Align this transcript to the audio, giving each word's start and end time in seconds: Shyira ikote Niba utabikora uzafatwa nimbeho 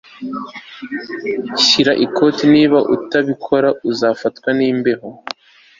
Shyira 1.65 1.93
ikote 2.05 2.43
Niba 2.55 2.79
utabikora 2.95 3.69
uzafatwa 3.89 4.49
nimbeho 4.57 5.07